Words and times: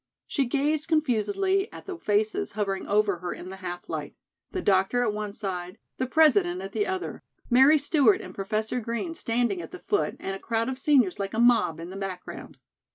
She 0.25 0.47
gazed 0.47 0.87
confusedly 0.87 1.71
at 1.71 1.85
the 1.85 1.95
faces 1.95 2.53
hovering 2.53 2.87
over 2.87 3.19
her 3.19 3.33
in 3.35 3.49
the 3.49 3.57
half 3.57 3.87
light; 3.87 4.15
the 4.51 4.59
doctor 4.59 5.03
at 5.03 5.13
one 5.13 5.31
side, 5.31 5.77
the 5.99 6.07
President 6.07 6.59
at 6.59 6.71
the 6.71 6.87
other; 6.87 7.21
Mary 7.51 7.77
Stewart 7.77 8.19
and 8.19 8.33
Professor 8.33 8.79
Green 8.79 9.13
standing 9.13 9.61
at 9.61 9.69
the 9.69 9.77
foot 9.77 10.15
and 10.19 10.35
a 10.35 10.39
crowd 10.39 10.69
of 10.69 10.79
seniors 10.79 11.19
like 11.19 11.35
a 11.35 11.39
mob 11.39 11.79
in 11.79 11.91
the 11.91 11.97
background. 11.97 12.57